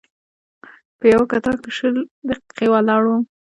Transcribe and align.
په 0.97 1.03
یوه 1.13 1.25
کتار 1.31 1.55
کې 1.63 1.71
شل 1.77 1.95
دقیقې 2.27 2.67
ولاړ 2.71 3.01
وم. 3.07 3.21